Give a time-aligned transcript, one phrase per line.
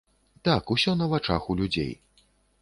[0.47, 1.93] Так, усё на вачах у людзей.